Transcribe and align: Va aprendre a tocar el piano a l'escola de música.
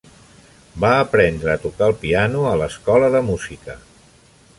Va 0.83 0.93
aprendre 1.01 1.51
a 1.55 1.59
tocar 1.65 1.89
el 1.93 1.95
piano 2.05 2.41
a 2.53 2.57
l'escola 2.63 3.11
de 3.17 3.25
música. 3.29 3.77